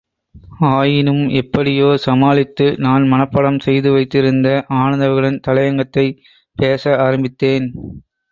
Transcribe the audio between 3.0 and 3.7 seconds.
மனப்பாடம்